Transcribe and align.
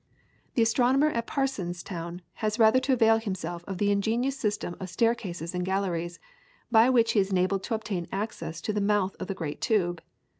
The 0.55 0.63
astronomer 0.63 1.09
at 1.11 1.27
Parsonstown 1.27 2.21
has 2.41 2.57
rather 2.57 2.79
to 2.79 2.93
avail 2.93 3.19
himself 3.19 3.63
of 3.67 3.77
the 3.77 3.91
ingenious 3.91 4.35
system 4.35 4.75
of 4.79 4.89
staircases 4.89 5.53
and 5.53 5.63
galleries, 5.63 6.17
by 6.71 6.89
which 6.89 7.11
he 7.11 7.19
is 7.19 7.29
enabled 7.29 7.61
to 7.65 7.75
obtain 7.75 8.07
access 8.11 8.61
to 8.61 8.73
the 8.73 8.81
mouth 8.81 9.15
of 9.19 9.27
the 9.27 9.35
great 9.35 9.61
tube. 9.61 10.01